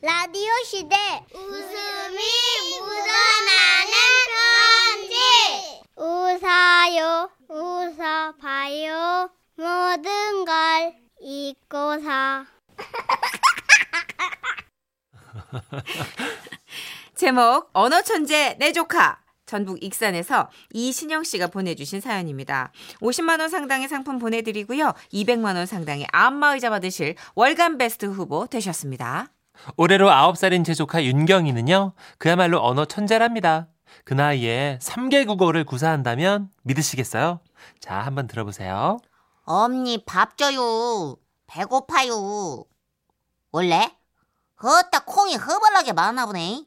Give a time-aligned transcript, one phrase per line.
[0.00, 0.94] 라디오 시대
[1.34, 2.18] 웃음이
[2.78, 3.92] 묻어나는
[4.30, 5.16] 편지
[5.96, 12.44] 웃어요 웃어봐요 모든 걸 잊고서
[17.16, 22.70] 제목 언어 천재 내 조카 전북 익산에서 이신영 씨가 보내주신 사연입니다.
[23.00, 24.92] 50만 원 상당의 상품 보내드리고요.
[25.12, 29.32] 200만 원 상당의 안마의자 받으실 월간 베스트 후보 되셨습니다.
[29.76, 33.68] 올해로 9살인 제 조카 윤경이는요, 그야말로 언어 천재랍니다.
[34.04, 37.40] 그 나이에 3개 국어를 구사한다면 믿으시겠어요?
[37.80, 38.98] 자, 한번 들어보세요.
[39.44, 41.16] 엄니 밥 줘요.
[41.46, 42.64] 배고파요.
[43.52, 43.90] 원래?
[44.62, 46.64] 허따 콩이 허벌나게 많나 보네.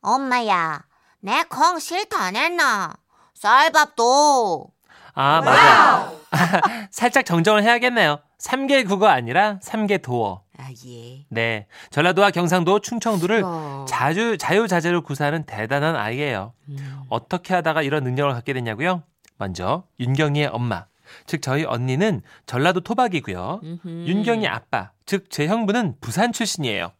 [0.00, 0.84] 엄마야,
[1.20, 2.94] 내 콩 싫다 안 했나?
[3.34, 4.70] 쌀밥도.
[5.14, 6.12] 아, 맞아.
[6.90, 8.20] 살짝 정정을 해야겠네요.
[8.38, 10.42] 3개 국어 아니라 3개 도어.
[10.58, 11.24] 아, 예.
[11.28, 11.66] 네.
[11.90, 13.84] 전라도와 경상도, 충청도를 어.
[13.88, 16.52] 자주, 자유자재로 구사하는 대단한 아이예요.
[16.68, 17.00] 음.
[17.08, 19.02] 어떻게 하다가 이런 능력을 갖게 됐냐고요?
[19.38, 20.86] 먼저 윤경이의 엄마,
[21.26, 23.60] 즉 저희 언니는 전라도 토박이고요.
[23.62, 23.88] 음흠.
[24.06, 26.92] 윤경이 아빠, 즉 제 형부는 부산 출신이에요.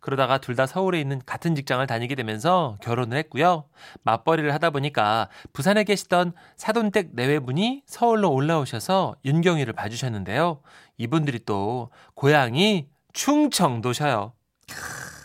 [0.00, 3.64] 그러다가 둘 다 서울에 있는 같은 직장을 다니게 되면서 결혼을 했고요.
[4.04, 10.60] 맞벌이를 하다 보니까 부산에 계시던 사돈댁 내외분이 서울로 올라오셔서 윤경이를 봐주셨는데요.
[10.96, 14.32] 이분들이 또 고향이 충청도셔요.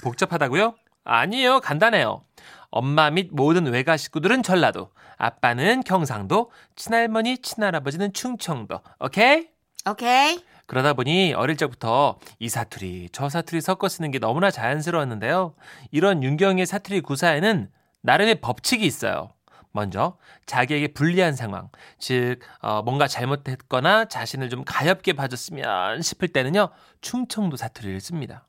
[0.04, 0.74] 복잡하다고요?
[1.04, 1.60] 아니에요.
[1.60, 2.24] 간단해요.
[2.72, 8.80] 엄마 및 모든 외가 식구들은 전라도, 아빠는 경상도, 친할머니, 친할아버지는 충청도.
[9.00, 9.48] 오케이?
[9.88, 10.44] 오케이.
[10.66, 15.56] 그러다 보니 어릴 적부터 이 사투리, 저 사투리 섞어 쓰는 게 너무나 자연스러웠는데요.
[15.92, 17.70] 이런 윤경의 사투리 구사에는
[18.02, 19.34] 나름의 법칙이 있어요.
[19.72, 21.70] 먼저 자기에게 불리한 상황,
[22.00, 26.70] 즉 어, 뭔가 잘못했거나 자신을 좀 가엽게 봐줬으면 싶을 때는요.
[27.02, 28.48] 충청도 사투리를 씁니다.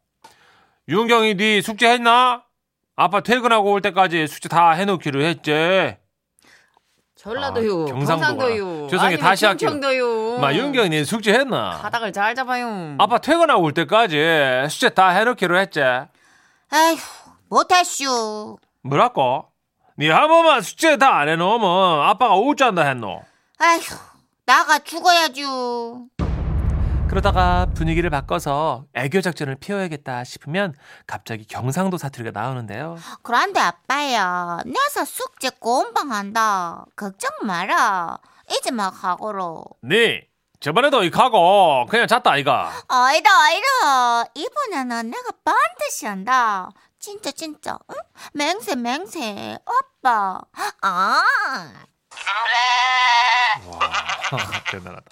[0.89, 2.45] 윤경이 네 숙제 했나?
[2.97, 5.97] 아빠 퇴근하고 올 때까지 숙제 다 해놓기로 했지.
[7.23, 7.83] 전라도요.
[7.83, 7.85] 아.
[7.87, 8.89] 경상도요.
[8.89, 9.19] 죄송해요.
[9.19, 9.69] 다시 할게요.
[9.71, 10.39] 충청도요.
[10.41, 11.79] 마 윤경이 네 숙제했나?
[11.83, 12.97] 가닥을 잘 잡아요.
[12.99, 14.17] 아빠 퇴근하고 올 때까지
[14.71, 15.81] 숙제 다 해놓기로 했지.
[15.81, 16.97] 에휴,
[17.51, 18.57] 못했슈.
[18.83, 19.45] 뭐라고?
[19.97, 23.23] 네한 숙제 다 안 해놓으면 아빠가 우짠다 했노.
[23.63, 23.81] 에휴,
[24.47, 26.07] 나가 죽어야죠.
[27.11, 30.75] 그러다가 분위기를 바꿔서 애교 작전을 피워야겠다 싶으면
[31.09, 32.99] 갑자기 경상도 사투리가 나오는데요.
[33.23, 36.85] 그런데 아빠야, 내서 숙제 꼼방한다.
[36.95, 38.17] 걱정 마라.
[38.49, 39.65] 이제 막 하고로.
[39.83, 40.29] 네
[40.61, 42.71] 저번에도 이 가고 그냥 잤다 아이가.
[42.87, 44.31] 아이다, 아이다.
[44.37, 46.71] 이번에는 내가 반드시 한다.
[47.01, 47.77] 진짜, 진짜.
[47.91, 47.97] 응?
[48.35, 49.59] 맹세, 맹세.
[49.67, 50.39] 아빠.
[50.83, 51.23] 아.
[54.71, 55.03] 대단하다.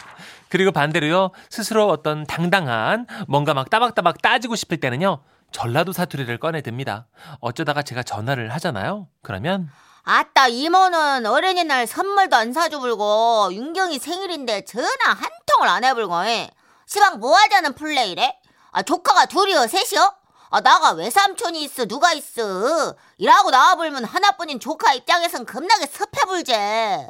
[0.51, 5.23] 그리고 반대로요 스스로 어떤 당당한 뭔가 막 따박따박 따지고 싶을 때는요
[5.53, 7.07] 전라도 사투리를 꺼내 듭니다.
[7.41, 9.09] 어쩌다가 제가 전화를 하잖아요.
[9.23, 9.71] 그러면
[10.11, 16.51] 아따, 이모는 어린이 날 선물도 안 사줘불고, 윤경이 생일인데 전화 한 통을 안 해불고, 해.
[16.87, 18.35] 시방 뭐 하자는 플레이래?
[18.73, 20.15] 아, 조카가 둘이여, 셋이여?
[20.51, 22.95] 아, 나가 외삼촌이 있어, 누가 있어?
[23.19, 27.07] 이라고 나와불면 하나뿐인 조카 입장에선 겁나게 섭해불제.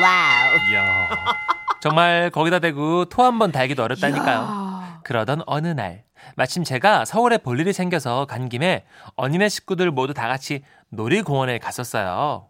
[0.00, 1.57] 와우.
[1.78, 5.00] 이야 정말 거기다 대고 토 한 번 달기도 어렵다니까요.
[5.04, 6.04] 그러던 어느 날
[6.36, 8.84] 마침 제가 서울에 볼 일이 생겨서 간 김에
[9.16, 12.48] 언니네 식구들 모두 다 같이 놀이공원에 갔었어요.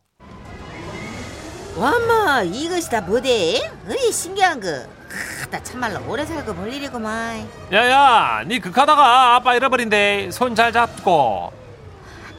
[1.77, 3.61] 와마, 이것이 다 뭐대?
[3.89, 4.67] 어이, 신기한 거.
[5.09, 7.49] 크, 나 참말로 오래 살고 볼 일이구만.
[7.73, 10.31] 야야, 니 극하다가 아빠 잃어버린대.
[10.33, 11.53] 손 잘 잡고.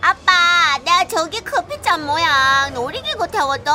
[0.01, 1.39] 아빠, 내가 저기
[1.89, 3.71] 커피잔 모양 놀이기구 태워도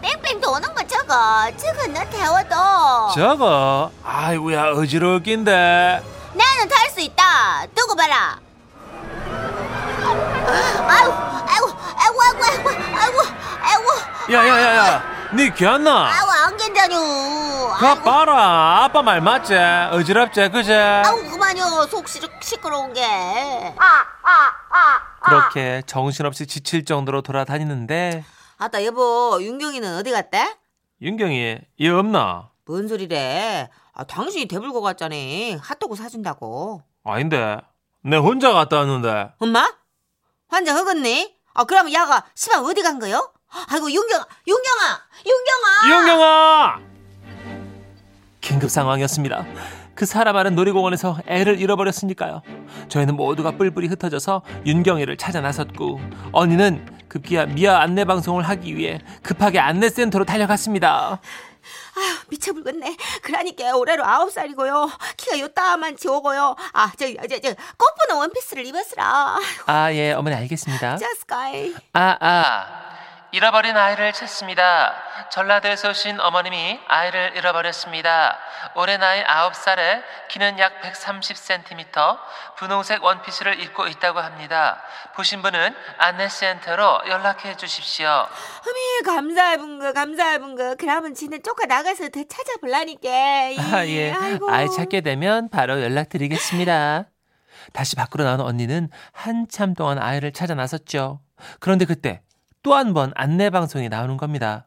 [0.00, 6.02] 뺑뺑 도는 거 저거, 저거 너 태워도 저거, 아이고야 어지럽긴데.
[6.34, 7.66] 나는 탈 수 있다.
[7.76, 8.38] 두고 봐라.
[10.88, 11.12] 아이고,
[11.46, 13.22] 아이고, 아이고, 아이고, 아이고,
[13.62, 15.02] 아이고, 야야야야,
[15.34, 16.08] 니 귀찮나?
[16.08, 16.90] 아이고, 안 괜찮
[17.82, 17.84] 요.
[17.84, 19.54] 가 봐라, 아빠 말 맞지?
[19.56, 20.72] 어지럽지, 그제?
[20.72, 21.86] 아이고, 그만요.
[21.88, 23.04] 속 시, 시끄러운 게.
[23.04, 28.24] 아, 그렇게 정신없이 지칠 정도로 돌아다니는데
[28.58, 30.56] 아따 여보 윤경이는 어디 갔대?
[31.00, 32.50] 윤경이 얘 없나?
[32.66, 33.68] 뭔 소리래?
[33.94, 35.14] 아, 당신이 대불고 갔잖아.
[35.60, 36.82] 핫도그 사준다고.
[37.04, 37.56] 아닌데,
[38.04, 39.32] 내 혼자 갔다 왔는데.
[39.40, 39.68] 엄마?
[40.48, 41.34] 환자 흑었네?
[41.54, 43.32] 아 그러면 야가 시방 어디 간 거요?
[43.70, 46.91] 아이고 윤경 윤경아 윤경아 이영경아!
[48.52, 49.46] 긴급 상황이었습니다.
[49.94, 52.42] 그 사람 많은 놀이공원에서 애를 잃어버렸으니까요.
[52.88, 56.00] 저희는 모두가 뿔뿔이 흩어져서 윤경이를 찾아 나섰고
[56.32, 61.18] 언니는 급기야 미아 안내 방송을 하기 위해 급하게 안내센터로 달려갔습니다.
[61.94, 62.94] 아휴, 미쳐 불겠네.
[63.22, 64.90] 그러니까 올해로 아홉 살이고요.
[65.16, 66.54] 키가 요따만치 오고요.
[66.74, 69.38] 아, 저, 저, 저, 꽃분홍 원피스를 입었으라.
[69.66, 70.96] 아, 예, 어머니 알겠습니다.
[70.98, 71.74] 자스카이.
[71.94, 73.01] 아, 아.
[73.34, 74.92] 잃어버린 아이를 찾습니다.
[75.30, 78.38] 전라도에서 오신 어머님이 아이를 잃어버렸습니다.
[78.74, 82.18] 올해 나이 9살에 키는 약 130cm,
[82.58, 84.82] 분홍색 원피스를 입고 있다고 합니다.
[85.16, 88.06] 보신 분은 안내센터로 연락해 주십시오.
[88.06, 90.74] 어미, 감사해본 거, 감사해본 거.
[90.78, 93.08] 그러면 지는 조금 나가서 더 찾아볼라니까.
[93.08, 94.12] 아, 예.
[94.12, 94.50] 아이고.
[94.50, 97.04] 아이 찾게 되면 바로 연락드리겠습니다.
[97.72, 101.20] 다시 밖으로 나온 언니는 한참 동안 아이를 찾아 나섰죠.
[101.60, 102.20] 그런데 그때
[102.62, 104.66] 또 한 번 안내 방송이 나오는 겁니다.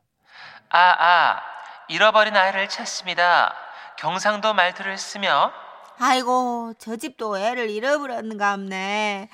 [0.70, 1.42] 아, 아.
[1.88, 3.54] 잃어버린 아이를 찾습니다.
[3.98, 5.52] 경상도 말투를 쓰며
[6.00, 9.30] 아이고, 저 집도 애를 잃어버렸는가 없네.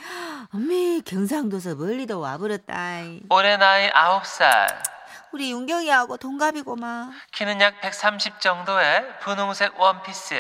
[0.54, 2.76] 어미, 경상도서 멀리도 와버렸다.
[3.32, 4.68] 올해 나이 9살.
[5.32, 7.14] 우리 윤경이하고 동갑이고만.
[7.32, 10.36] 키는 약 130 정도의 분홍색 원피스.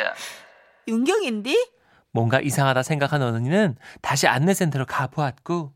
[0.87, 1.71] 윤경인디?
[2.11, 5.71] 뭔가 이상하다 생각한 언니는 다시 안내센터로 가보았고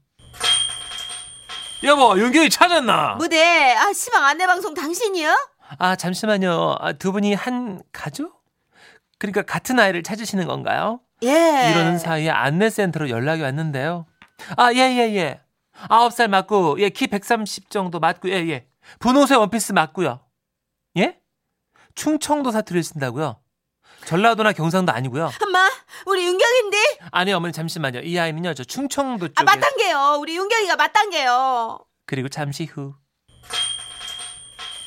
[1.83, 3.16] 여보 윤경이 찾았나?
[3.16, 5.36] 무대, 아, 시방 안내방송 당신이요?
[5.77, 8.44] 아 잠시만요 아, 두 분이 한 가족?
[9.18, 11.00] 그러니까 같은 아이를 찾으시는 건가요?
[11.24, 11.72] 예.
[11.72, 14.06] 이러는 사이에 안내센터로 연락이 왔는데요
[14.57, 15.42] 아 예 예 예
[15.89, 18.68] 아홉 살 맞고 예 키 130 정도 맞고 예 예
[19.00, 20.19] 분홍색 원피스 맞고요
[20.98, 21.18] 예?
[21.95, 23.38] 충청도 사투리를 쓴다고요?
[24.06, 25.69] 전라도나 경상도 아니고요 엄마,
[26.06, 26.78] 우리 윤경인디?
[27.12, 28.02] 아니 어머니 잠시만요.
[28.02, 30.18] 이 아이는요 저 충청도 쪽에 아, 맞단게요.
[30.19, 31.80] 우리 윤경이가 맞단게요.
[32.06, 32.94] 그리고 잠시 후.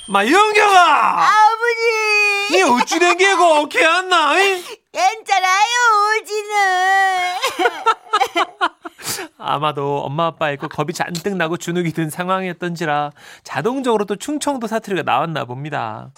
[0.08, 2.56] 마영경아, 아버지!
[2.56, 4.34] 니 어찌 된 게고 어케 안나?
[4.90, 5.68] 괜찮아요,
[6.22, 7.34] 오지는.
[9.38, 13.10] 아마도 엄마 아빠 있고 겁이 잔뜩 나고 주눅이 든 상황이었던지라
[13.44, 16.10] 자동적으로 또 충청도 사투리가 나왔나 봅니다.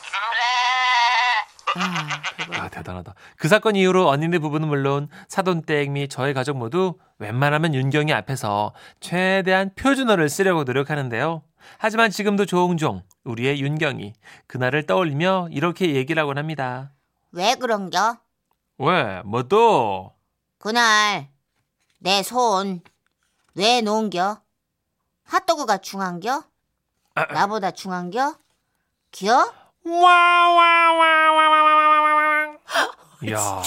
[1.77, 3.15] 아 대단하다.
[3.37, 9.73] 그 사건 이후로 언니네 부부는 물론 사돈댁 및 저희 가족 모두 웬만하면 윤경이 앞에서 최대한
[9.75, 11.43] 표준어를 쓰려고 노력하는데요.
[11.79, 14.15] 하지만 지금도 종종 우리의 윤경이
[14.47, 16.93] 그날을 떠올리며 이렇게 얘기를 하곤 합니다.
[17.33, 18.17] 왜 그런겨?
[18.79, 19.23] 왜?
[19.25, 20.15] 뭐 또?
[20.59, 21.29] 그날
[22.01, 22.81] 내 손
[23.55, 24.41] 왜 놓은겨?
[25.25, 26.45] 핫도그가 중한겨?
[27.35, 28.37] 나보다 중한겨?
[29.13, 29.53] 겨?
[29.85, 32.57] 와와와와와와와.
[33.25, 33.63] 이야.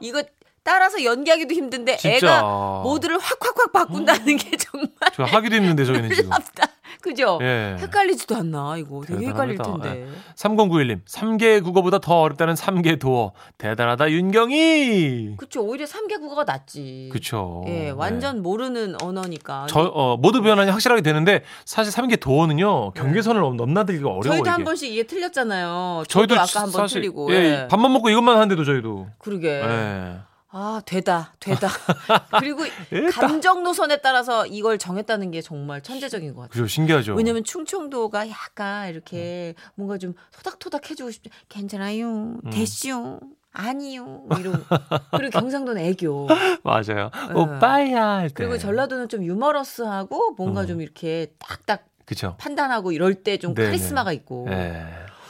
[0.00, 0.22] 이거
[0.62, 2.16] 따라서 연기하기도 힘든데 진짜.
[2.16, 2.42] 애가
[2.82, 6.24] 모두를 확확확 바꾼다는 게 정말 저 하기도 힘든데 저희는 지금.
[6.30, 6.68] 놀랍다.
[7.00, 7.38] 그죠?
[7.42, 7.76] 예.
[7.78, 9.92] 헷갈리지도 않나 이거 되게 헷갈릴 대단합니다.
[9.94, 10.10] 텐데.
[10.34, 13.32] 3091님, 3개 국어보다 더 어렵다는 3개 도어.
[13.58, 15.36] 대단하다, 윤경이!
[15.36, 17.08] 그쵸 오히려 3개 국어가 낫지.
[17.12, 17.64] 그쵸.
[17.68, 18.42] 예, 완전 네.
[18.42, 19.66] 모르는 언어니까.
[19.68, 24.22] 저, 어, 모두 변환이 확실하게 되는데, 사실 3개 도어는요, 경계선을 넘- 넘나들기가 어려워요.
[24.22, 24.28] 네.
[24.30, 24.64] 저희도 한 이게.
[24.64, 26.04] 번씩 이게 틀렸잖아요.
[26.08, 27.32] 저도, 저희도 아까 한 번 틀리고.
[27.32, 27.68] 예, 예.
[27.68, 29.06] 밥만 먹고 이것만 하는데도 저희도.
[29.18, 29.48] 그러게.
[29.62, 30.16] 예.
[30.58, 31.68] 아 되다 되다.
[32.40, 32.64] 그리고.
[33.12, 36.50] 감정 노선에 따라서 이걸 정했다는 게 정말 천재적인 것 같아요.
[36.50, 37.14] 그죠, 신기하죠.
[37.14, 41.30] 왜냐면 충청도가 약간 이렇게 뭔가 좀 토닥토닥 해주고 싶죠.
[41.50, 42.08] 괜찮아요.
[42.42, 42.50] 음.
[42.50, 43.20] 됐슈.
[43.52, 44.24] 아니요.
[44.40, 44.64] 이런.
[45.10, 46.28] 그리고 경상도는 애교.
[46.64, 47.10] 맞아요.
[47.30, 47.34] 예.
[47.34, 48.34] 오빠야 할 때.
[48.34, 50.66] 그리고 전라도는 좀 유머러스하고 뭔가 음.
[50.68, 52.34] 좀 이렇게 딱딱 그쵸.
[52.38, 53.52] 판단하고 이럴 때 좀.
[53.52, 54.46] 카리스마가 있고.
[54.50, 54.86] 예.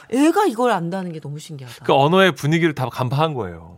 [0.09, 1.83] 애가 이걸 안다는 게 너무 신기하다.
[1.83, 3.77] 그 언어의 분위기를 다 간파한 거예요.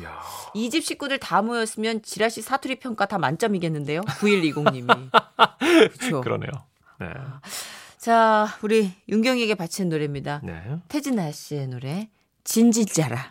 [0.00, 0.08] 이야.
[0.08, 0.37] 이
[0.70, 4.02] 집 식구들 다 모였으면 지라시 사투리 평가 다 만점이겠는데요.
[4.02, 5.10] 9120님이.
[5.58, 6.20] 그렇죠.
[6.22, 6.50] 그러네요.
[7.00, 7.06] 네.
[7.96, 10.40] 자, 우리 윤경에게 바친 노래입니다.
[10.44, 10.76] 네.
[10.88, 12.08] 태진아 씨의 노래
[12.44, 13.30] 진진짜라.